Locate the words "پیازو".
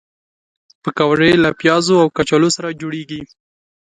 1.59-1.95